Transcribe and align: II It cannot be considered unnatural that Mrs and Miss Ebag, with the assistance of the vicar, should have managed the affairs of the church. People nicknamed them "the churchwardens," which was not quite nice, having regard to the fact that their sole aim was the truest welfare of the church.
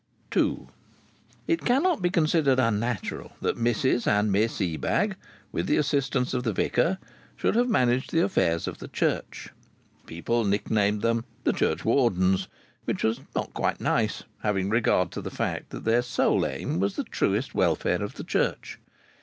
II 0.35 0.61
It 1.47 1.63
cannot 1.63 2.01
be 2.01 2.09
considered 2.09 2.57
unnatural 2.59 3.33
that 3.41 3.55
Mrs 3.55 4.07
and 4.07 4.31
Miss 4.31 4.59
Ebag, 4.59 5.15
with 5.51 5.67
the 5.67 5.77
assistance 5.77 6.33
of 6.33 6.41
the 6.41 6.53
vicar, 6.53 6.97
should 7.35 7.53
have 7.55 7.69
managed 7.69 8.11
the 8.11 8.23
affairs 8.23 8.67
of 8.67 8.79
the 8.79 8.87
church. 8.87 9.51
People 10.07 10.43
nicknamed 10.43 11.03
them 11.03 11.25
"the 11.43 11.53
churchwardens," 11.53 12.47
which 12.85 13.03
was 13.03 13.19
not 13.35 13.53
quite 13.53 13.79
nice, 13.79 14.23
having 14.39 14.71
regard 14.71 15.11
to 15.11 15.21
the 15.21 15.29
fact 15.29 15.69
that 15.69 15.83
their 15.83 16.01
sole 16.01 16.47
aim 16.47 16.79
was 16.79 16.95
the 16.95 17.03
truest 17.03 17.53
welfare 17.53 18.01
of 18.01 18.15
the 18.15 18.23
church. 18.23 18.79